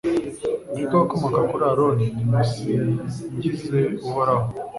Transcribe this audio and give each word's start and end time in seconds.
mwebwe 0.69 0.95
abakomoka 0.97 1.39
kuri 1.49 1.63
Aroni 1.71 2.05
nimusingize 2.17 3.79
Uhoraho 4.07 4.47